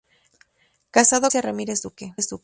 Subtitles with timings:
[0.89, 2.15] Casado con Patricia Ramírez Duque.